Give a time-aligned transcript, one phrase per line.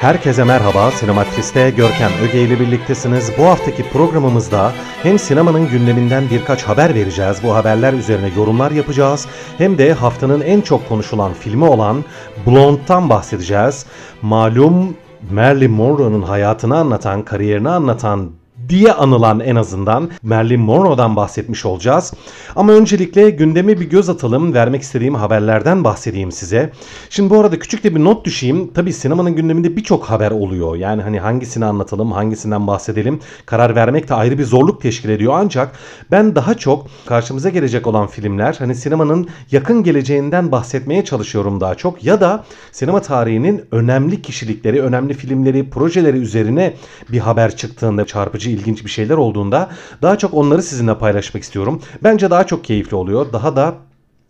[0.00, 3.32] Herkese merhaba, Sinematris'te Görkem Öge ile birliktesiniz.
[3.38, 9.26] Bu haftaki programımızda hem sinemanın gündeminden birkaç haber vereceğiz, bu haberler üzerine yorumlar yapacağız.
[9.58, 12.04] Hem de haftanın en çok konuşulan filmi olan
[12.46, 13.86] Blonde'dan bahsedeceğiz.
[14.22, 14.96] Malum
[15.30, 18.30] Marilyn Monroe'nun hayatını anlatan, kariyerini anlatan
[18.68, 22.12] diye anılan en azından Marilyn Monroe'dan bahsetmiş olacağız.
[22.56, 24.54] Ama öncelikle gündeme bir göz atalım.
[24.54, 26.72] Vermek istediğim haberlerden bahsedeyim size.
[27.10, 28.72] Şimdi bu arada küçük de bir not düşeyim.
[28.72, 30.76] Tabii sinemanın gündeminde birçok haber oluyor.
[30.76, 33.20] Yani hani hangisini anlatalım, hangisinden bahsedelim.
[33.46, 35.32] Karar vermek de ayrı bir zorluk teşkil ediyor.
[35.36, 35.72] Ancak
[36.10, 42.04] ben daha çok karşımıza gelecek olan filmler hani sinemanın yakın geleceğinden bahsetmeye çalışıyorum daha çok.
[42.04, 46.74] Ya da sinema tarihinin önemli kişilikleri, önemli filmleri, projeleri üzerine
[47.08, 49.68] bir haber çıktığında çarpıcı ilginç bir şeyler olduğunda
[50.02, 51.82] daha çok onları sizinle paylaşmak istiyorum.
[52.02, 53.32] Bence daha çok keyifli oluyor.
[53.32, 53.74] Daha da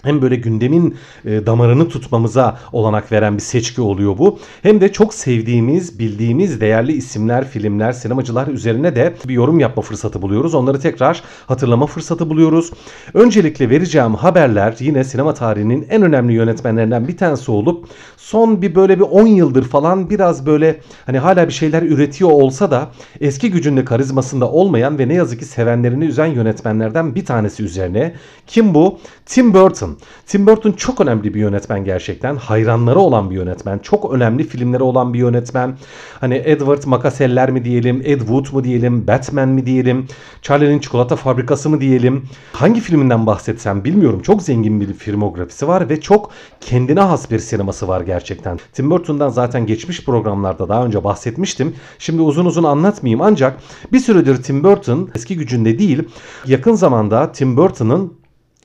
[0.05, 4.39] hem böyle gündemin e, damarını tutmamıza olanak veren bir seçki oluyor bu.
[4.63, 10.23] Hem de çok sevdiğimiz, bildiğimiz değerli isimler, filmler, sinemacılar üzerine de bir yorum yapma fırsatı
[10.23, 10.55] buluyoruz.
[10.55, 12.71] Onları tekrar hatırlama fırsatı buluyoruz.
[13.15, 18.99] Öncelikle vereceğim haberler yine sinema tarihinin en önemli yönetmenlerinden bir tanesi olup son bir böyle
[18.99, 23.85] bir 10 yıldır falan biraz böyle hani hala bir şeyler üretiyor olsa da eski gücünde
[23.85, 28.15] karizmasında olmayan ve ne yazık ki sevenlerini üzen yönetmenlerden bir tanesi üzerine.
[28.47, 28.99] Kim bu?
[29.27, 29.88] Tim Burton.
[30.27, 32.37] Tim Burton çok önemli bir yönetmen gerçekten.
[32.37, 33.79] Hayranları olan bir yönetmen.
[33.79, 35.77] Çok önemli filmleri olan bir yönetmen.
[36.21, 40.07] Hani Edward Makaseller mi diyelim, Ed Wood mu diyelim, Batman mi diyelim,
[40.43, 42.25] Charlie'nin Çikolata Fabrikası mı diyelim.
[42.53, 44.23] Hangi filminden bahsetsem bilmiyorum.
[44.23, 48.59] Çok zengin bir filmografisi var ve çok kendine has bir sineması var gerçekten.
[48.73, 51.75] Tim Burton'dan zaten geçmiş programlarda daha önce bahsetmiştim.
[51.99, 53.59] Şimdi uzun uzun anlatmayayım ancak
[53.93, 56.03] bir süredir Tim Burton eski gücünde değil
[56.47, 58.13] yakın zamanda Tim Burton'ın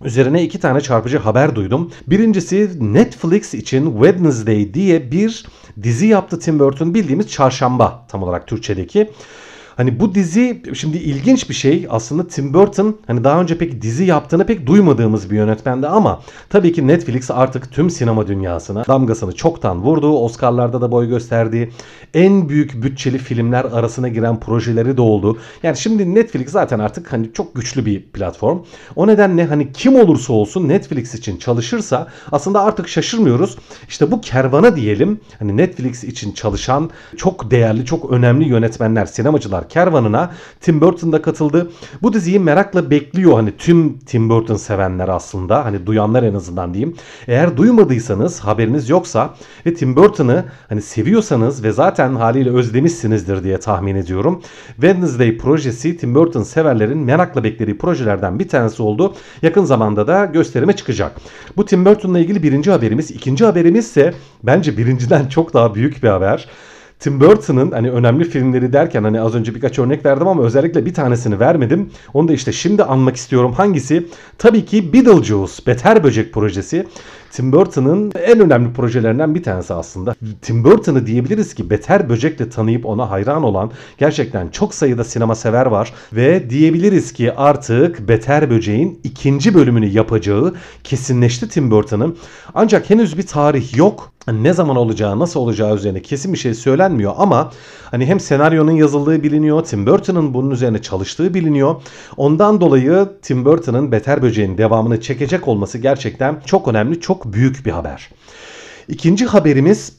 [0.01, 1.91] Üzerine iki tane çarpıcı haber duydum.
[2.07, 5.45] Birincisi Netflix için Wednesday diye bir
[5.83, 9.11] dizi yaptı Tim Burton bildiğimiz çarşamba tam olarak Türkçedeki.
[9.77, 11.87] Hani bu dizi şimdi ilginç bir şey.
[11.89, 16.73] Aslında Tim Burton hani daha önce pek dizi yaptığını pek duymadığımız bir yönetmendi ama tabii
[16.73, 20.17] ki Netflix artık tüm sinema dünyasına damgasını çoktan vurdu.
[20.17, 21.71] Oscar'larda da boy gösterdi.
[22.13, 25.37] En büyük bütçeli filmler arasına giren projeleri de oldu.
[25.63, 28.59] Yani şimdi Netflix zaten artık hani çok güçlü bir platform.
[28.95, 33.57] O nedenle hani kim olursa olsun Netflix için çalışırsa aslında artık şaşırmıyoruz.
[33.89, 39.69] İşte bu kervana diyelim hani Netflix için çalışan çok değerli, çok önemli yönetmenler, sinemacılar Yıldızlar
[39.69, 40.31] Kervanı'na
[40.61, 41.71] Tim Burton da katıldı.
[42.01, 46.95] Bu diziyi merakla bekliyor hani tüm Tim Burton sevenler aslında hani duyanlar en azından diyeyim.
[47.27, 49.35] Eğer duymadıysanız haberiniz yoksa
[49.65, 54.41] ve Tim Burton'ı hani seviyorsanız ve zaten haliyle özlemişsinizdir diye tahmin ediyorum.
[54.81, 59.13] Wednesday projesi Tim Burton severlerin merakla beklediği projelerden bir tanesi oldu.
[59.41, 61.11] Yakın zamanda da gösterime çıkacak.
[61.57, 63.11] Bu Tim Burton'la ilgili birinci haberimiz.
[63.11, 64.13] İkinci haberimiz ise
[64.43, 66.47] bence birinciden çok daha büyük bir haber.
[66.99, 70.93] Tim Burton'ın hani önemli filmleri derken hani az önce birkaç örnek verdim ama özellikle bir
[70.93, 71.89] tanesini vermedim.
[72.13, 73.53] Onu da işte şimdi anmak istiyorum.
[73.53, 74.07] Hangisi?
[74.37, 76.87] Tabii ki Beetlejuice, Beter Böcek projesi.
[77.33, 80.15] Tim Burton'ın en önemli projelerinden bir tanesi aslında.
[80.41, 85.65] Tim Burton'ı diyebiliriz ki Beter Böcek'le tanıyıp ona hayran olan gerçekten çok sayıda sinema sever
[85.65, 92.17] var ve diyebiliriz ki artık Beter Böcek'in ikinci bölümünü yapacağı kesinleşti Tim Burton'ın.
[92.53, 94.12] Ancak henüz bir tarih yok.
[94.31, 97.51] Ne zaman olacağı, nasıl olacağı üzerine kesin bir şey söylenmiyor ama
[97.91, 101.75] hani hem senaryonun yazıldığı biliniyor, Tim Burton'ın bunun üzerine çalıştığı biliniyor.
[102.17, 107.71] Ondan dolayı Tim Burton'ın Beter Böceğin devamını çekecek olması gerçekten çok önemli, çok büyük bir
[107.71, 108.09] haber.
[108.87, 109.93] İkinci haberimiz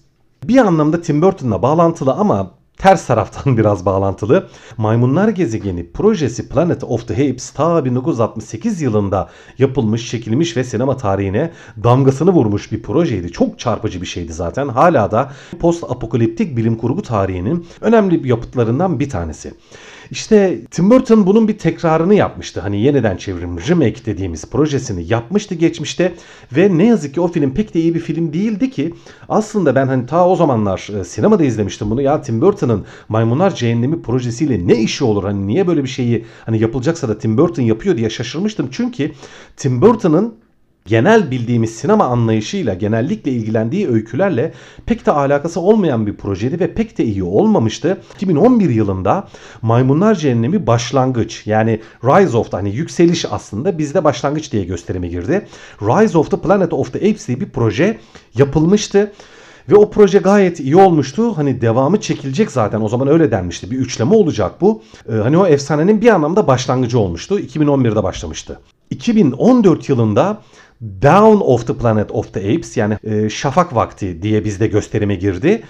[0.45, 4.49] bir anlamda Tim Burton'la bağlantılı ama ters taraftan biraz bağlantılı.
[4.77, 9.29] Maymunlar Gezegeni projesi Planet of the Apes ta 1968 yılında
[9.59, 11.53] yapılmış, çekilmiş ve sinema tarihine
[11.85, 13.33] damgasını vurmuş bir projeydi.
[13.33, 14.69] Çok çarpıcı bir şeydi zaten.
[14.69, 19.55] Hala da post apokaliptik bilim kurgu tarihinin önemli yapıtlarından bir tanesi.
[20.11, 22.61] İşte Tim Burton bunun bir tekrarını yapmıştı.
[22.61, 26.15] Hani yeniden çevrim remake dediğimiz projesini yapmıştı geçmişte
[26.57, 28.95] ve ne yazık ki o film pek de iyi bir film değildi ki
[29.29, 32.03] aslında ben hani ta o zamanlar e, sinemada izlemiştim bunu.
[32.03, 35.25] Ya Tim Burton'ın Maymunlar Cehennemi projesiyle ne işi olur?
[35.25, 38.69] Hani niye böyle bir şeyi hani yapılacaksa da Tim Burton yapıyor diye şaşırmıştım.
[38.71, 39.13] Çünkü
[39.57, 40.44] Tim Burton'ın
[40.87, 44.53] genel bildiğimiz sinema anlayışıyla genellikle ilgilendiği öykülerle
[44.87, 48.01] pek de alakası olmayan bir projeydi ve pek de iyi olmamıştı.
[48.15, 49.29] 2011 yılında
[49.63, 55.47] Maymunlar Cehennemi başlangıç yani Rise of the hani yükseliş aslında bizde başlangıç diye gösterime girdi.
[55.83, 57.99] Rise of the Planet of the Apes diye bir proje
[58.35, 59.13] yapılmıştı.
[59.71, 61.37] Ve o proje gayet iyi olmuştu.
[61.37, 62.81] Hani devamı çekilecek zaten.
[62.81, 63.71] O zaman öyle denmişti.
[63.71, 64.83] Bir üçleme olacak bu.
[65.09, 67.39] Ee, hani o efsanenin bir anlamda başlangıcı olmuştu.
[67.41, 68.61] 2011'de başlamıştı.
[68.91, 70.39] 2014 yılında
[70.83, 75.63] Down of the Planet of the Apes yani e, Şafak Vakti diye bizde gösterime girdi.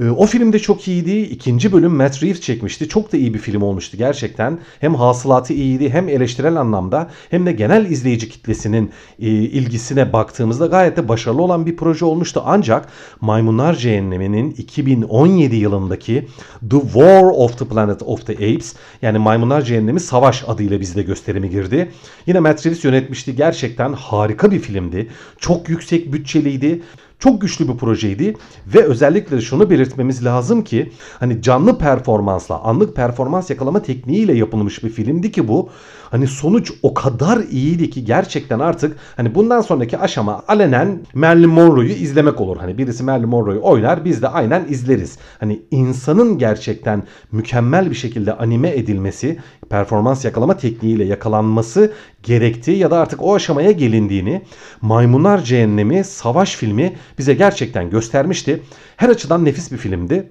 [0.00, 1.18] E, o film de çok iyiydi.
[1.18, 2.88] İkinci bölüm Matt Reeves çekmişti.
[2.88, 4.58] Çok da iyi bir film olmuştu gerçekten.
[4.80, 10.96] Hem hasılatı iyiydi hem eleştirel anlamda hem de genel izleyici kitlesinin e, ilgisine baktığımızda gayet
[10.96, 12.42] de başarılı olan bir proje olmuştu.
[12.46, 12.88] Ancak
[13.20, 16.28] Maymunlar Cehennemi'nin 2017 yılındaki
[16.70, 21.50] The War of the Planet of the Apes yani Maymunlar Cehennemi Savaş adıyla bizde gösterimi
[21.50, 21.90] girdi.
[22.26, 23.36] Yine Matt Reeves yönetmişti.
[23.36, 25.08] Gerçekten harika bir filmdi.
[25.38, 26.82] Çok yüksek bütçeliydi.
[27.18, 33.50] Çok güçlü bir projeydi ve özellikle şunu belirtmemiz lazım ki hani canlı performansla, anlık performans
[33.50, 35.68] yakalama tekniğiyle yapılmış bir filmdi ki bu.
[36.10, 41.92] Hani sonuç o kadar iyiydi ki gerçekten artık hani bundan sonraki aşama alenen Marilyn Monroe'yu
[41.92, 42.56] izlemek olur.
[42.56, 45.18] Hani birisi Marilyn Monroe'yu oynar biz de aynen izleriz.
[45.40, 47.02] Hani insanın gerçekten
[47.32, 49.38] mükemmel bir şekilde anime edilmesi,
[49.70, 51.92] performans yakalama tekniğiyle yakalanması
[52.22, 54.42] gerektiği ya da artık o aşamaya gelindiğini
[54.80, 58.62] Maymunlar Cehennemi savaş filmi bize gerçekten göstermişti.
[58.96, 60.30] Her açıdan nefis bir filmdi.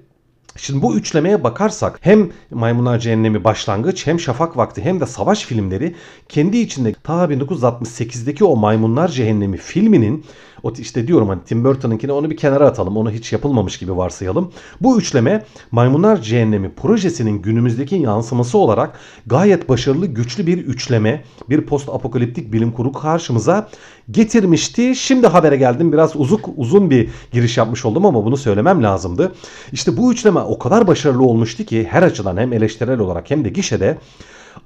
[0.57, 5.95] Şimdi bu üçlemeye bakarsak hem Maymunlar Cehennemi başlangıç hem Şafak Vakti hem de savaş filmleri
[6.29, 10.25] kendi içinde ta 1968'deki o Maymunlar Cehennemi filminin
[10.63, 12.97] o işte diyorum hani Tim Burton'ınkini onu bir kenara atalım.
[12.97, 14.51] Onu hiç yapılmamış gibi varsayalım.
[14.81, 21.23] Bu üçleme Maymunlar Cehennemi projesinin günümüzdeki yansıması olarak gayet başarılı güçlü bir üçleme.
[21.49, 23.69] Bir post apokaliptik bilim kurgu karşımıza
[24.11, 24.95] getirmişti.
[24.95, 25.93] Şimdi habere geldim.
[25.93, 29.35] Biraz uzun uzun bir giriş yapmış oldum ama bunu söylemem lazımdı.
[29.71, 33.49] İşte bu üçleme o kadar başarılı olmuştu ki her açıdan hem eleştirel olarak hem de
[33.49, 33.97] gişede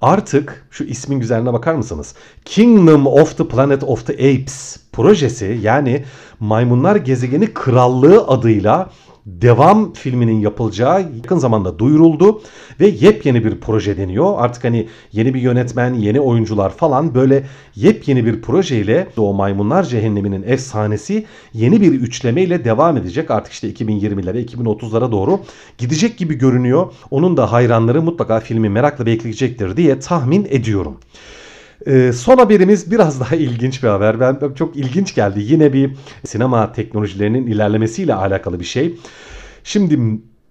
[0.02, 2.16] artık şu ismin güzelliğine bakar mısınız?
[2.46, 6.06] Kingdom of the Planet of the Apes projesi yani
[6.40, 8.90] Maymunlar Gezegeni Krallığı adıyla
[9.28, 12.42] devam filminin yapılacağı yakın zamanda duyuruldu
[12.80, 14.34] ve yepyeni bir proje deniyor.
[14.38, 17.44] Artık hani yeni bir yönetmen, yeni oyuncular falan böyle
[17.76, 23.32] yepyeni bir projeyle o Maymunlar Cehennemi'nin efsanesi yeni bir üçlemeyle devam edecek.
[23.32, 25.40] Artık işte 2020'lere, 2030'lara doğru
[25.78, 26.94] gidecek gibi görünüyor.
[27.12, 30.98] Onun da hayranları mutlaka filmi merakla bekleyecektir diye tahmin ediyorum.
[31.88, 34.20] Ee, son haberimiz biraz daha ilginç bir haber.
[34.20, 35.40] Ben çok ilginç geldi.
[35.42, 35.92] Yine bir
[36.26, 38.96] sinema teknolojilerinin ilerlemesiyle alakalı bir şey.
[39.64, 40.00] Şimdi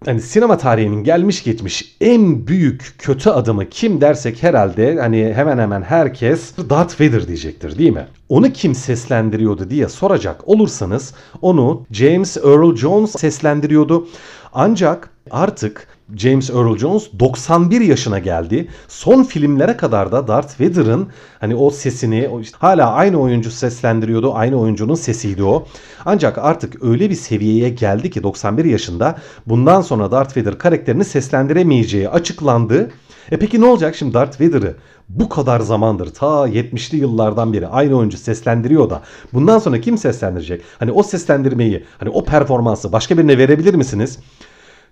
[0.04, 5.82] hani sinema tarihinin gelmiş geçmiş en büyük kötü adımı kim dersek herhalde hani hemen hemen
[5.82, 8.06] herkes Darth Vader diyecektir değil mi?
[8.28, 14.08] Onu kim seslendiriyordu diye soracak olursanız onu James Earl Jones seslendiriyordu.
[14.52, 18.68] Ancak artık James Earl Jones 91 yaşına geldi.
[18.88, 21.08] Son filmlere kadar da Darth Vader'ın
[21.40, 24.34] hani o sesini o işte, hala aynı oyuncu seslendiriyordu.
[24.34, 25.66] Aynı oyuncunun sesiydi o.
[26.04, 32.08] Ancak artık öyle bir seviyeye geldi ki 91 yaşında bundan sonra Darth Vader karakterini seslendiremeyeceği
[32.08, 32.90] açıklandı.
[33.30, 34.76] E peki ne olacak şimdi Darth Vader'ı
[35.08, 39.02] bu kadar zamandır ta 70'li yıllardan beri aynı oyuncu seslendiriyor da
[39.32, 40.62] bundan sonra kim seslendirecek?
[40.78, 44.18] Hani o seslendirmeyi hani o performansı başka birine verebilir misiniz?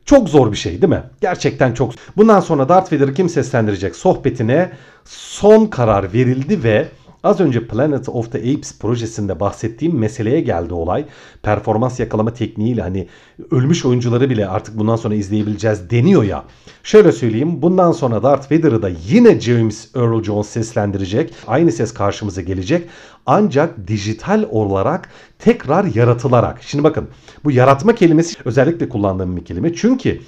[0.05, 1.03] Çok zor bir şey değil mi?
[1.21, 1.93] Gerçekten çok.
[2.17, 4.73] Bundan sonra Darth Vader'ı kim seslendirecek sohbetine
[5.05, 6.89] son karar verildi ve
[7.25, 11.05] Az önce Planet of the Apes projesinde bahsettiğim meseleye geldi olay.
[11.43, 13.09] Performans yakalama tekniğiyle hani
[13.51, 16.45] ölmüş oyuncuları bile artık bundan sonra izleyebileceğiz deniyor ya.
[16.83, 21.35] Şöyle söyleyeyim bundan sonra Darth Vader'ı da yine James Earl Jones seslendirecek.
[21.47, 22.89] Aynı ses karşımıza gelecek.
[23.27, 26.63] Ancak dijital olarak tekrar yaratılarak.
[26.63, 27.09] Şimdi bakın
[27.45, 29.75] bu yaratma kelimesi özellikle kullandığım bir kelime.
[29.75, 30.21] Çünkü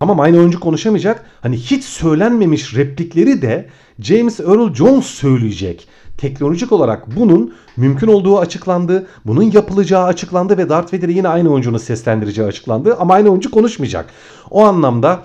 [0.00, 1.24] Tamam aynı oyuncu konuşamayacak.
[1.40, 3.68] Hani hiç söylenmemiş replikleri de
[3.98, 5.88] James Earl Jones söyleyecek
[6.20, 9.06] teknolojik olarak bunun mümkün olduğu açıklandı.
[9.26, 12.96] Bunun yapılacağı açıklandı ve Darth Vader'ı yine aynı oyuncunun seslendireceği açıklandı.
[13.00, 14.06] Ama aynı oyuncu konuşmayacak.
[14.50, 15.20] O anlamda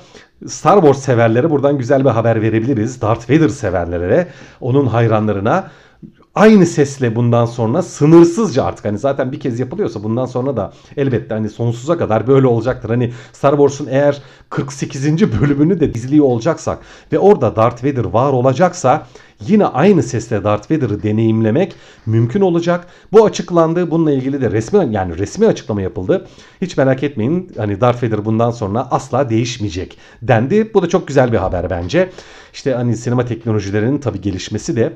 [0.48, 3.02] Star Wars severlere buradan güzel bir haber verebiliriz.
[3.02, 4.28] Darth Vader severlere,
[4.62, 5.72] onun hayranlarına
[6.36, 11.34] aynı sesle bundan sonra sınırsızca artık hani zaten bir kez yapılıyorsa bundan sonra da elbette
[11.34, 12.90] hani sonsuza kadar böyle olacaktır.
[12.90, 15.42] Hani Star Wars'un eğer 48.
[15.42, 16.80] bölümünü de izliyor olacaksak
[17.12, 19.08] ve orada Darth Vader var olacaksa
[19.48, 21.76] yine aynı sesle Darth Vader'ı deneyimlemek
[22.06, 22.88] mümkün olacak.
[23.12, 23.92] Bu açıklandı.
[23.92, 26.28] Bununla ilgili de resmi yani resmi açıklama yapıldı.
[26.62, 27.52] Hiç merak etmeyin.
[27.58, 30.74] Hani Darth Vader bundan sonra asla değişmeyecek dendi.
[30.74, 32.10] Bu da çok güzel bir haber bence.
[32.54, 34.94] İşte hani sinema teknolojilerinin tabii gelişmesi de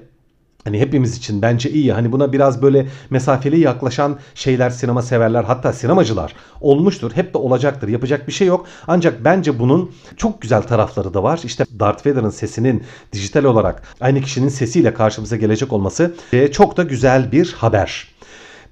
[0.63, 1.93] Hani hepimiz için bence iyi.
[1.93, 7.11] Hani buna biraz böyle mesafeli yaklaşan şeyler sinema severler hatta sinemacılar olmuştur.
[7.15, 7.87] Hep de olacaktır.
[7.87, 8.65] Yapacak bir şey yok.
[8.87, 11.39] Ancak bence bunun çok güzel tarafları da var.
[11.43, 16.83] İşte Darth Vader'ın sesinin dijital olarak aynı kişinin sesiyle karşımıza gelecek olması e, çok da
[16.83, 18.07] güzel bir haber.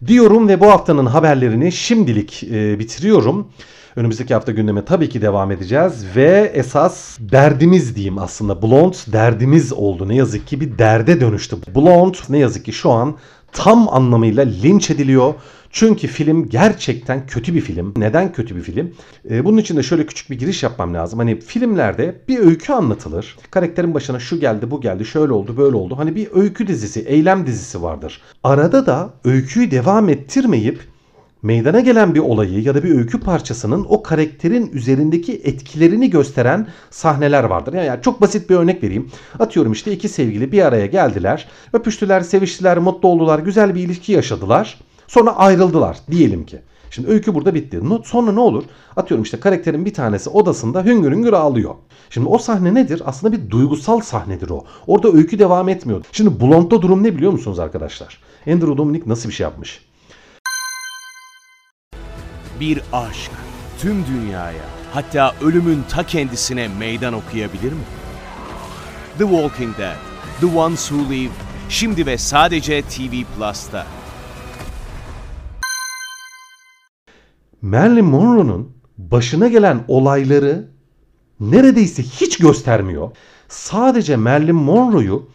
[0.07, 3.51] Diyorum ve bu haftanın haberlerini şimdilik e, bitiriyorum.
[3.97, 8.61] Önümüzdeki hafta gündeme tabii ki devam edeceğiz ve esas derdimiz diyeyim aslında.
[8.61, 10.07] Blond derdimiz oldu.
[10.07, 11.57] Ne yazık ki bir derde dönüştü.
[11.75, 13.15] Blond ne yazık ki şu an
[13.51, 15.33] tam anlamıyla linç ediliyor.
[15.69, 17.93] Çünkü film gerçekten kötü bir film.
[17.97, 18.93] Neden kötü bir film?
[19.29, 21.19] Ee, bunun için de şöyle küçük bir giriş yapmam lazım.
[21.19, 23.37] Hani filmlerde bir öykü anlatılır.
[23.51, 25.97] Karakterin başına şu geldi, bu geldi, şöyle oldu, böyle oldu.
[25.97, 28.21] Hani bir öykü dizisi, eylem dizisi vardır.
[28.43, 30.96] Arada da öyküyü devam ettirmeyip
[31.41, 37.43] meydana gelen bir olayı ya da bir öykü parçasının o karakterin üzerindeki etkilerini gösteren sahneler
[37.43, 37.73] vardır.
[37.73, 39.11] Yani çok basit bir örnek vereyim.
[39.39, 41.47] Atıyorum işte iki sevgili bir araya geldiler.
[41.73, 44.79] Öpüştüler, seviştiler, mutlu oldular, güzel bir ilişki yaşadılar.
[45.07, 46.59] Sonra ayrıldılar diyelim ki.
[46.91, 47.81] Şimdi öykü burada bitti.
[48.05, 48.63] Sonra ne olur?
[48.95, 51.75] Atıyorum işte karakterin bir tanesi odasında hüngür hüngür ağlıyor.
[52.09, 53.01] Şimdi o sahne nedir?
[53.05, 54.63] Aslında bir duygusal sahnedir o.
[54.87, 56.05] Orada öykü devam etmiyor.
[56.11, 58.21] Şimdi Blond'da durum ne biliyor musunuz arkadaşlar?
[58.47, 59.86] Andrew Dominic nasıl bir şey yapmış?
[62.59, 63.31] Bir aşk
[63.79, 67.83] tüm dünyaya hatta ölümün ta kendisine meydan okuyabilir mi?
[69.17, 69.95] The Walking Dead,
[70.39, 71.31] The Ones Who Live,
[71.69, 73.87] şimdi ve sadece TV Plus'ta.
[77.61, 80.67] Marilyn Monroe'nun başına gelen olayları
[81.39, 83.11] neredeyse hiç göstermiyor.
[83.47, 85.29] Sadece Marilyn Monroe'yu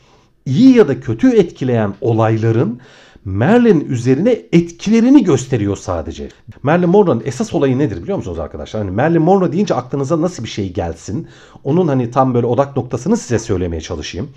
[0.47, 2.81] iyi ya da kötü etkileyen olayların
[3.25, 6.29] Merlin üzerine etkilerini gösteriyor sadece.
[6.63, 8.83] Marilyn Monroe'nun esas olayı nedir biliyor musunuz arkadaşlar?
[8.83, 11.29] Hani Marilyn Monroe deyince aklınıza nasıl bir şey gelsin?
[11.65, 14.31] Onun hani tam böyle odak noktasını size söylemeye çalışayım.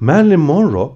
[0.00, 0.90] Marilyn Monroe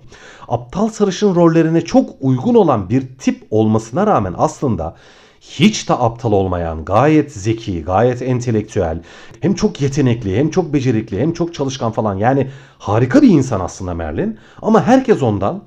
[0.48, 4.96] aptal sarışın rollerine çok uygun olan bir tip olmasına rağmen aslında
[5.40, 9.02] hiç de aptal olmayan, gayet zeki, gayet entelektüel,
[9.40, 12.14] hem çok yetenekli, hem çok becerikli, hem çok çalışkan falan.
[12.14, 14.38] Yani harika bir insan aslında Merlin.
[14.62, 15.62] Ama herkes ondan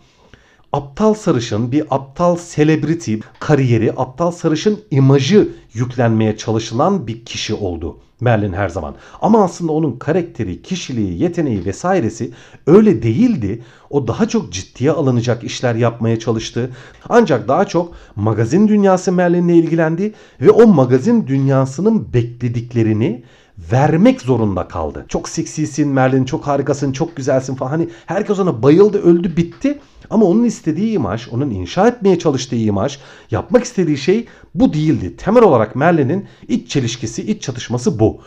[0.76, 7.98] aptal sarışın bir aptal celebrity kariyeri, aptal sarışın imajı yüklenmeye çalışılan bir kişi oldu.
[8.22, 8.96] Merlin her zaman.
[9.22, 12.32] Ama aslında onun karakteri, kişiliği, yeteneği vesairesi
[12.68, 13.64] öyle değildi.
[13.90, 16.72] O daha çok ciddiye alınacak işler yapmaya çalıştı.
[17.10, 23.24] Ancak daha çok magazin dünyası Merlin'le ilgilendi ve o magazin dünyasının beklediklerini
[23.58, 25.06] vermek zorunda kaldı.
[25.08, 27.70] Çok seksisin Merlin, çok harikasın, çok güzelsin falan.
[27.70, 29.80] Hani herkes ona bayıldı, öldü, bitti.
[30.10, 33.00] Ama onun istediği imaj, onun inşa etmeye çalıştığı imaj,
[33.32, 35.18] yapmak istediği şey bu değildi.
[35.18, 38.22] Temel olarak Merlin'in iç çelişkisi, iç çatışması bu.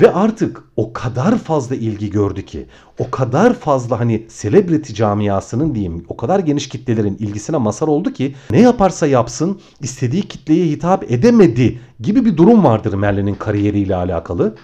[0.00, 2.66] Ve artık o kadar fazla ilgi gördü ki,
[2.98, 8.34] o kadar fazla hani celebrity camiasının diyeyim, o kadar geniş kitlelerin ilgisine masal oldu ki
[8.50, 14.54] ne yaparsa yapsın istediği kitleye hitap edemedi gibi bir durum vardır Merlin'in kariyeriyle alakalı.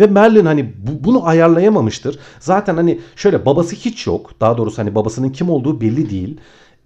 [0.00, 2.18] Ve Merlin hani bu, bunu ayarlayamamıştır.
[2.40, 4.30] Zaten hani şöyle babası hiç yok.
[4.40, 6.36] Daha doğrusu hani babasının kim olduğu belli değil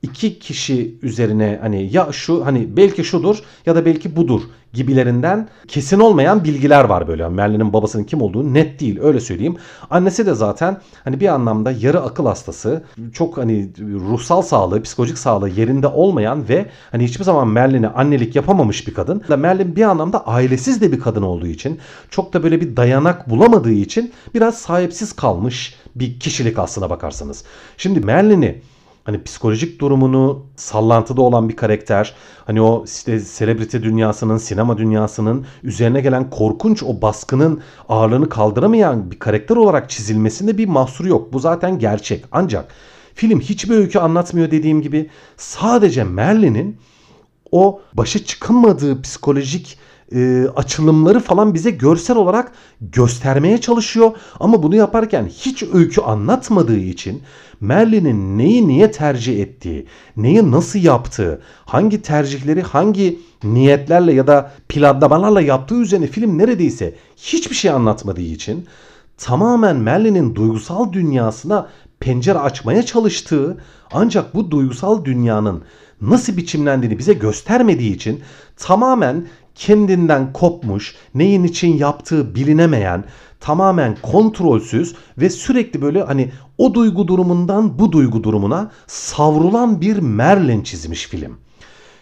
[0.03, 4.43] iki kişi üzerine hani ya şu hani belki şudur ya da belki budur
[4.73, 7.23] gibilerinden kesin olmayan bilgiler var böyle.
[7.23, 9.57] Yani Merlin'in babasının kim olduğu net değil öyle söyleyeyim.
[9.91, 12.85] Annesi de zaten hani bir anlamda yarı akıl hastası.
[13.13, 18.87] Çok hani ruhsal sağlığı, psikolojik sağlığı yerinde olmayan ve hani hiçbir zaman Merlin'e annelik yapamamış
[18.87, 19.23] bir kadın.
[19.39, 21.79] Merlin bir anlamda ailesiz de bir kadın olduğu için
[22.11, 27.45] çok da böyle bir dayanak bulamadığı için biraz sahipsiz kalmış bir kişilik aslına bakarsanız.
[27.77, 28.63] Şimdi Merlin'i
[29.05, 32.15] hani psikolojik durumunu sallantıda olan bir karakter.
[32.47, 39.19] Hani o işte selebrite dünyasının, sinema dünyasının üzerine gelen korkunç o baskının ağırlığını kaldıramayan bir
[39.19, 41.33] karakter olarak çizilmesinde bir mahsur yok.
[41.33, 42.25] Bu zaten gerçek.
[42.33, 42.69] Ancak
[43.15, 45.11] film hiçbir öykü anlatmıyor dediğim gibi.
[45.37, 46.77] Sadece Merlin'in
[47.53, 49.79] o başa çıkamadığı psikolojik
[50.15, 54.11] e, açılımları falan bize görsel olarak göstermeye çalışıyor.
[54.41, 57.23] Ama bunu yaparken hiç öykü anlatmadığı için
[57.61, 59.87] Merlin'in neyi niye tercih ettiği,
[60.17, 67.55] neyi nasıl yaptığı, hangi tercihleri hangi niyetlerle ya da planlamalarla yaptığı üzerine film neredeyse hiçbir
[67.55, 68.67] şey anlatmadığı için
[69.19, 71.69] tamamen Merlin'in duygusal dünyasına
[72.01, 73.57] pencere açmaya çalıştığı
[73.93, 75.63] ancak bu duygusal dünyanın
[76.01, 78.21] nasıl biçimlendiğini bize göstermediği için
[78.57, 79.27] tamamen
[79.61, 83.05] kendinden kopmuş, neyin için yaptığı bilinemeyen,
[83.41, 90.63] tamamen kontrolsüz ve sürekli böyle hani o duygu durumundan bu duygu durumuna savrulan bir Merlin
[90.63, 91.39] çizmiş film.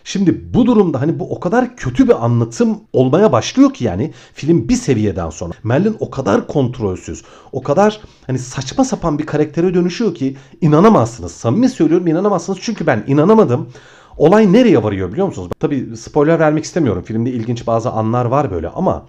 [0.04, 4.68] Şimdi bu durumda hani bu o kadar kötü bir anlatım olmaya başlıyor ki yani film
[4.68, 5.54] bir seviyeden sonra.
[5.64, 7.22] Merlin o kadar kontrolsüz,
[7.52, 11.32] o kadar hani saçma sapan bir karaktere dönüşüyor ki inanamazsınız.
[11.32, 13.68] Samimi söylüyorum inanamazsınız çünkü ben inanamadım.
[14.18, 15.50] Olay nereye varıyor biliyor musunuz?
[15.60, 17.02] Tabi spoiler vermek istemiyorum.
[17.02, 19.06] Filmde ilginç bazı anlar var böyle ama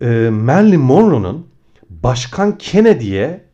[0.00, 1.46] e, Marilyn Monroe'nun
[1.90, 3.44] Başkan Kennedy'ye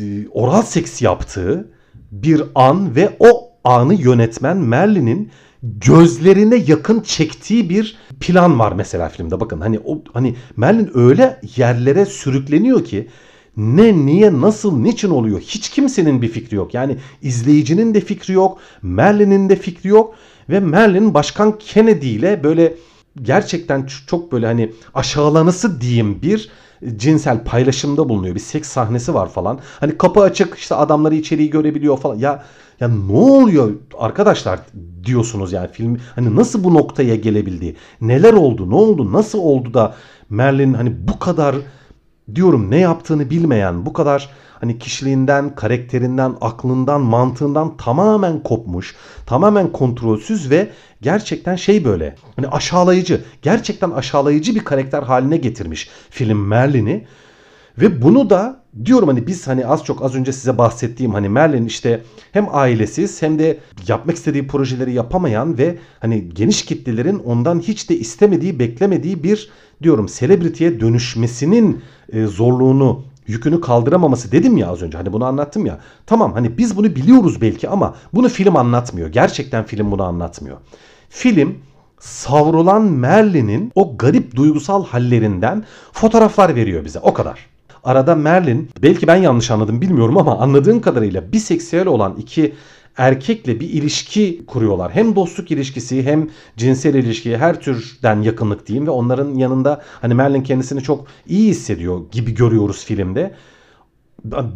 [0.00, 1.70] e, oral seks yaptığı
[2.12, 5.30] bir an ve o anı yönetmen Merlin'in
[5.62, 9.40] gözlerine yakın çektiği bir plan var mesela filmde.
[9.40, 13.08] Bakın hani o hani Merlin öyle yerlere sürükleniyor ki
[13.56, 15.40] ne, niye, nasıl, niçin oluyor?
[15.40, 16.74] Hiç kimsenin bir fikri yok.
[16.74, 20.14] Yani izleyicinin de fikri yok, Merlin'in de fikri yok
[20.48, 22.74] ve Merlin Başkan Kennedy ile böyle
[23.22, 26.50] gerçekten çok böyle hani aşağılanısı diyeyim bir
[26.96, 28.34] cinsel paylaşımda bulunuyor.
[28.34, 29.58] Bir seks sahnesi var falan.
[29.80, 32.18] Hani kapı açık işte adamları içeriği görebiliyor falan.
[32.18, 32.44] Ya
[32.80, 34.60] ya ne oluyor arkadaşlar
[35.04, 37.76] diyorsunuz yani film hani nasıl bu noktaya gelebildi?
[38.00, 38.70] Neler oldu?
[38.70, 39.12] Ne oldu?
[39.12, 39.94] Nasıl oldu da
[40.30, 41.56] Merlin hani bu kadar
[42.34, 48.94] diyorum ne yaptığını bilmeyen, bu kadar hani kişiliğinden, karakterinden, aklından, mantığından tamamen kopmuş,
[49.26, 50.70] tamamen kontrolsüz ve
[51.02, 57.06] gerçekten şey böyle hani aşağılayıcı, gerçekten aşağılayıcı bir karakter haline getirmiş film Merlin'i.
[57.78, 61.66] Ve bunu da diyorum hani biz hani az çok az önce size bahsettiğim hani Merlin
[61.66, 62.02] işte
[62.32, 67.96] hem ailesiz hem de yapmak istediği projeleri yapamayan ve hani geniş kitlelerin ondan hiç de
[67.98, 69.50] istemediği, beklemediği bir
[69.82, 71.82] diyorum selebritiye dönüşmesinin
[72.12, 75.78] e, zorluğunu yükünü kaldıramaması dedim ya az önce hani bunu anlattım ya.
[76.06, 79.08] Tamam hani biz bunu biliyoruz belki ama bunu film anlatmıyor.
[79.08, 80.56] Gerçekten film bunu anlatmıyor.
[81.08, 81.58] Film
[82.00, 87.46] savrulan Merlin'in o garip duygusal hallerinden fotoğraflar veriyor bize o kadar.
[87.84, 92.54] Arada Merlin belki ben yanlış anladım bilmiyorum ama anladığım kadarıyla biseksüel olan iki
[92.96, 94.92] erkekle bir ilişki kuruyorlar.
[94.92, 100.42] Hem dostluk ilişkisi hem cinsel ilişki her türden yakınlık diyeyim ve onların yanında hani Merlin
[100.42, 103.34] kendisini çok iyi hissediyor gibi görüyoruz filmde.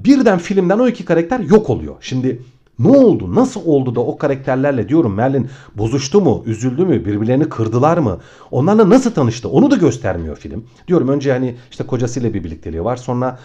[0.05, 1.97] Birden filmden o iki karakter yok oluyor.
[2.01, 2.43] Şimdi
[2.79, 3.35] ne oldu?
[3.35, 6.43] Nasıl oldu da o karakterlerle diyorum Merlin bozuştu mu?
[6.47, 7.05] Üzüldü mü?
[7.05, 8.19] Birbirlerini kırdılar mı?
[8.51, 9.49] Onlarla nasıl tanıştı?
[9.49, 10.65] Onu da göstermiyor film.
[10.89, 12.97] Diyorum önce hani işte kocasıyla bir birlikteliği var.
[12.97, 13.39] Sonra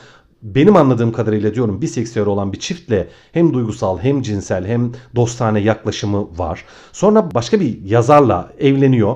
[0.44, 6.38] benim anladığım kadarıyla diyorum biseksüel olan bir çiftle hem duygusal hem cinsel hem dostane yaklaşımı
[6.38, 6.66] var.
[6.92, 9.16] Sonra başka bir yazarla evleniyor.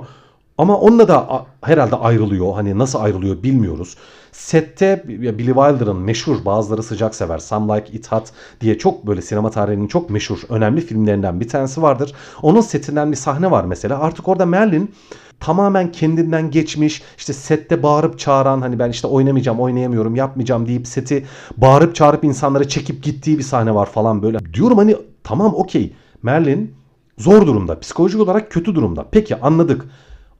[0.57, 2.53] Ama onunla da herhalde ayrılıyor.
[2.53, 3.95] Hani nasıl ayrılıyor bilmiyoruz.
[4.37, 8.23] Sette Billy Wilder'ın meşhur bazıları sıcak sever Some Like It Hot
[8.61, 12.13] diye çok böyle sinema tarihinin çok meşhur önemli filmlerinden bir tanesi vardır.
[12.41, 13.99] Onun setinden bir sahne var mesela.
[13.99, 14.95] Artık orada Merlin
[15.39, 21.25] tamamen kendinden geçmiş işte sette bağırıp çağıran hani ben işte oynamayacağım oynayamıyorum yapmayacağım deyip seti
[21.57, 24.53] bağırıp çağırıp insanlara çekip gittiği bir sahne var falan böyle.
[24.53, 26.75] Diyorum hani tamam okey Merlin
[27.17, 29.85] zor durumda psikolojik olarak kötü durumda peki anladık.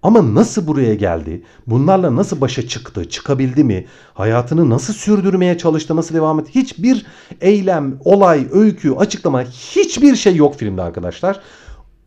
[0.03, 1.43] Ama nasıl buraya geldi?
[1.67, 3.10] Bunlarla nasıl başa çıktı?
[3.10, 3.86] Çıkabildi mi?
[4.13, 5.95] Hayatını nasıl sürdürmeye çalıştı?
[5.95, 6.55] Nasıl devam etti?
[6.55, 7.05] Hiçbir
[7.41, 11.39] eylem, olay, öykü, açıklama hiçbir şey yok filmde arkadaşlar.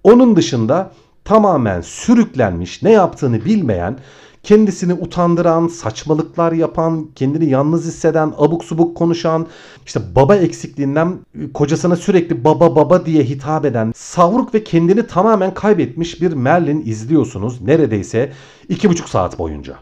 [0.04, 0.92] Onun dışında
[1.24, 3.98] tamamen sürüklenmiş, ne yaptığını bilmeyen,
[4.42, 9.46] kendisini utandıran, saçmalıklar yapan, kendini yalnız hisseden, abuk subuk konuşan,
[9.86, 11.18] işte baba eksikliğinden
[11.54, 17.60] kocasına sürekli baba baba diye hitap eden, savruk ve kendini tamamen kaybetmiş bir Merlin izliyorsunuz
[17.60, 18.32] neredeyse
[18.68, 19.76] iki buçuk saat boyunca.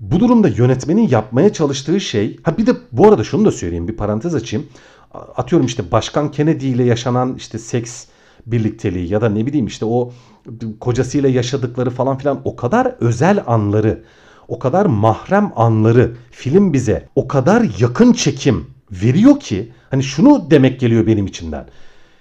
[0.00, 3.96] Bu durumda yönetmenin yapmaya çalıştığı şey, ha bir de bu arada şunu da söyleyeyim bir
[3.96, 4.66] parantez açayım.
[5.36, 8.04] Atıyorum işte Başkan Kennedy ile yaşanan işte seks
[8.46, 10.12] birlikteliği ya da ne bileyim işte o
[10.80, 14.04] kocasıyla yaşadıkları falan filan o kadar özel anları,
[14.48, 20.80] o kadar mahrem anları film bize o kadar yakın çekim veriyor ki hani şunu demek
[20.80, 21.66] geliyor benim içimden.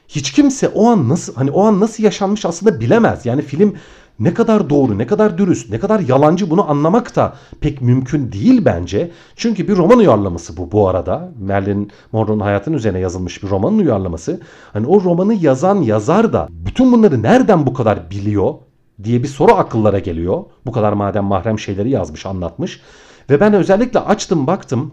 [0.07, 3.25] Hiç kimse o an nasıl hani o an nasıl yaşanmış aslında bilemez.
[3.25, 3.75] Yani film
[4.19, 8.65] ne kadar doğru, ne kadar dürüst, ne kadar yalancı bunu anlamak da pek mümkün değil
[8.65, 9.11] bence.
[9.35, 11.31] Çünkü bir roman uyarlaması bu bu arada.
[11.47, 14.41] Marilyn Monroe'nun hayatının üzerine yazılmış bir romanın uyarlaması.
[14.73, 18.53] Hani o romanı yazan yazar da bütün bunları nereden bu kadar biliyor
[19.03, 20.43] diye bir soru akıllara geliyor.
[20.65, 22.81] Bu kadar madem mahrem şeyleri yazmış, anlatmış.
[23.29, 24.91] Ve ben özellikle açtım baktım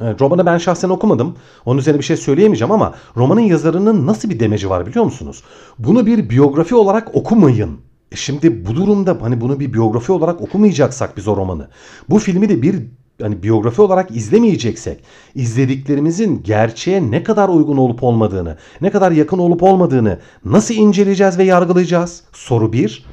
[0.00, 1.36] romanı ben şahsen okumadım.
[1.66, 5.42] Onun üzerine bir şey söyleyemeyeceğim ama romanın yazarının nasıl bir demeci var biliyor musunuz?
[5.78, 7.78] Bunu bir biyografi olarak okumayın
[8.16, 11.68] şimdi bu durumda hani bunu bir biyografi olarak okumayacaksak biz o romanı.
[12.10, 12.76] Bu filmi de bir
[13.22, 19.62] hani biyografi olarak izlemeyeceksek izlediklerimizin gerçeğe ne kadar uygun olup olmadığını, ne kadar yakın olup
[19.62, 22.22] olmadığını nasıl inceleyeceğiz ve yargılayacağız?
[22.32, 23.04] Soru 1.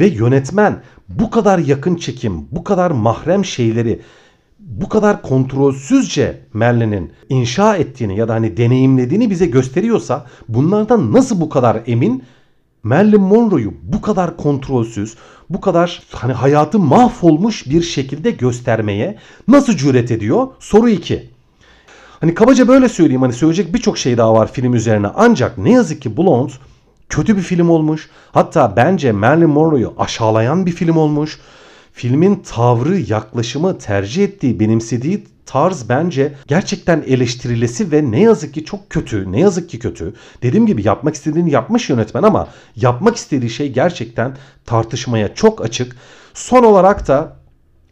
[0.00, 4.00] Ve yönetmen bu kadar yakın çekim, bu kadar mahrem şeyleri
[4.58, 11.48] bu kadar kontrolsüzce Merlin'in inşa ettiğini ya da hani deneyimlediğini bize gösteriyorsa bunlardan nasıl bu
[11.48, 12.22] kadar emin
[12.86, 15.16] Marilyn Monroe'yu bu kadar kontrolsüz,
[15.50, 19.18] bu kadar hani hayatı mahvolmuş bir şekilde göstermeye
[19.48, 20.48] nasıl cüret ediyor?
[20.60, 21.30] Soru 2.
[22.20, 26.02] Hani kabaca böyle söyleyeyim hani söyleyecek birçok şey daha var film üzerine ancak ne yazık
[26.02, 26.52] ki Blonde
[27.08, 28.10] kötü bir film olmuş.
[28.32, 31.40] Hatta bence Marilyn Monroe'yu aşağılayan bir film olmuş.
[31.92, 38.90] Filmin tavrı, yaklaşımı, tercih ettiği, benimsediği tarz bence gerçekten eleştirilesi ve ne yazık ki çok
[38.90, 39.32] kötü.
[39.32, 40.14] Ne yazık ki kötü.
[40.42, 45.96] Dediğim gibi yapmak istediğini yapmış yönetmen ama yapmak istediği şey gerçekten tartışmaya çok açık.
[46.34, 47.36] Son olarak da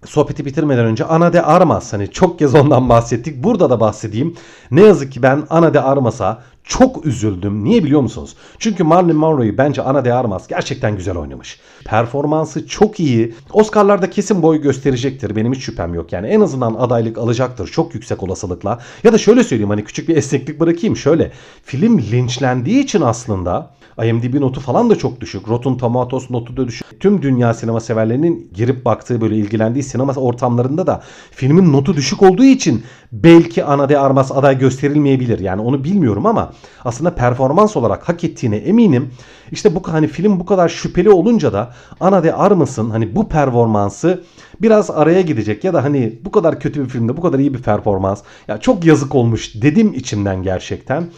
[0.07, 3.45] sohbeti bitirmeden önce Ana de Armas hani çok kez ondan bahsettik.
[3.45, 4.37] Burada da bahsedeyim.
[4.71, 7.65] Ne yazık ki ben Ana de Armas'a çok üzüldüm.
[7.65, 8.37] Niye biliyor musunuz?
[8.59, 11.61] Çünkü Marilyn Monroe'yu bence Ana de Armas gerçekten güzel oynamış.
[11.85, 13.35] Performansı çok iyi.
[13.53, 15.37] Oscar'larda kesin boy gösterecektir.
[15.37, 16.13] Benim hiç şüphem yok.
[16.13, 18.81] Yani en azından adaylık alacaktır çok yüksek olasılıkla.
[19.05, 20.97] Ya da şöyle söyleyeyim hani küçük bir esneklik bırakayım.
[20.97, 21.33] Şöyle
[21.65, 23.71] film linçlendiği için aslında
[24.03, 25.49] IMDb notu falan da çok düşük.
[25.49, 27.01] Rotten Tomatoes notu da düşük.
[27.01, 32.45] Tüm dünya sinema severlerinin girip baktığı böyle ilgilendiği sinema ortamlarında da filmin notu düşük olduğu
[32.45, 32.85] için
[33.23, 35.39] belki Ana de Armas aday gösterilmeyebilir.
[35.39, 36.53] Yani onu bilmiyorum ama
[36.85, 39.11] aslında performans olarak hak ettiğine eminim.
[39.53, 44.25] İşte bu hani film bu kadar şüpheli olunca da Ana de Armas'ın hani bu performansı
[44.63, 47.63] biraz araya gidecek ya da hani bu kadar kötü bir filmde bu kadar iyi bir
[47.63, 51.09] performans ya çok yazık olmuş dedim içimden gerçekten.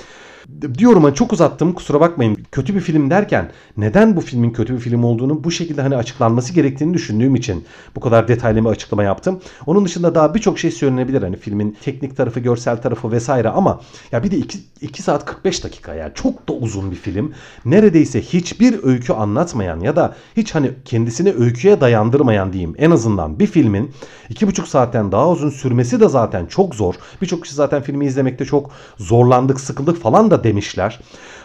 [0.79, 2.39] Diyorum hani çok uzattım kusura bakmayın.
[2.53, 6.53] Kötü bir film derken neden bu filmin kötü bir film olduğunu bu şekilde hani açıklanması
[6.53, 7.65] gerektiğini düşündüğüm için
[7.97, 9.41] bu kadar detaylı bir açıklama yaptım.
[9.67, 13.81] Onun dışında daha birçok şey söylenebilir hani filmin teknik tarafı, görsel tarafı vesaire ama
[14.13, 17.33] ya bir de 2, 2 saat 45 dakika yani çok da uzun bir film.
[17.65, 23.47] Neredeyse hiçbir öykü anlatmayan ya da hiç hani kendisini öyküye dayandırmayan diyeyim en azından bir
[23.47, 23.91] filmin
[24.31, 26.95] 2,5 saatten daha uzun sürmesi de zaten çok zor.
[27.23, 31.01] Birçok kişi zaten filmi izlemekte çok zorlandık, sıkıldık falan da da demişler.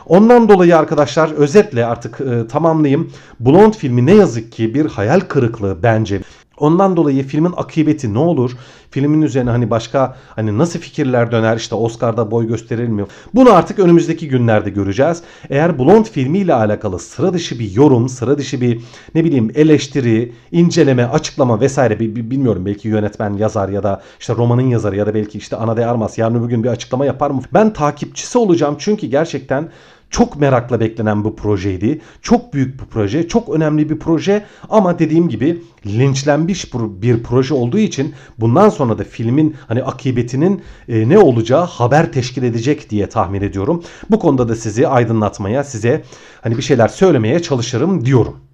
[0.06, 3.12] Ondan dolayı arkadaşlar özetle artık e, tamamlayayım.
[3.40, 6.22] Blond filmi ne yazık ki bir hayal kırıklığı bence.
[6.62, 8.52] Ondan dolayı filmin akıbeti ne olur?
[8.92, 13.06] Filmin üzerine hani başka hani nasıl fikirler döner işte Oscar'da boy gösterir mi?
[13.34, 15.22] Bunu artık önümüzdeki günlerde göreceğiz.
[15.50, 18.82] Eğer Blond filmiyle alakalı sıra dışı bir yorum, sıra dışı bir
[19.16, 24.96] ne bileyim eleştiri, inceleme, açıklama vesaire bilmiyorum belki yönetmen yazar ya da işte romanın yazarı
[24.96, 27.42] ya da belki işte Ana de Armas yarın bugün bir açıklama yapar mı?
[27.54, 29.70] Ben takipçisi olacağım çünkü gerçekten
[30.12, 32.02] çok merakla beklenen bu projeydi.
[32.22, 37.80] Çok büyük bir proje, çok önemli bir proje ama dediğim gibi linçlenmiş bir proje olduğu
[37.80, 43.42] için bundan sonra da filmin hani akıbetinin e, ne olacağı haber teşkil edecek diye tahmin
[43.42, 43.84] ediyorum.
[44.10, 46.04] Bu konuda da sizi aydınlatmaya, size
[46.42, 48.51] hani bir şeyler söylemeye çalışırım diyorum.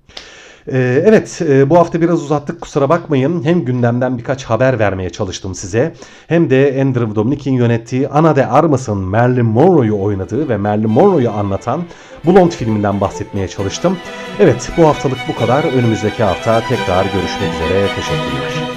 [0.72, 3.44] Ee, evet e, bu hafta biraz uzattık kusura bakmayın.
[3.44, 5.94] Hem gündemden birkaç haber vermeye çalıştım size.
[6.28, 11.82] Hem de Andrew Dominik'in yönettiği Ana de Armas'ın Marilyn Monroe'yu oynadığı ve Marilyn Monroe'yu anlatan
[12.26, 13.98] Blond filminden bahsetmeye çalıştım.
[14.40, 15.64] Evet bu haftalık bu kadar.
[15.64, 17.88] Önümüzdeki hafta tekrar görüşmek üzere.
[17.96, 18.77] Teşekkürler.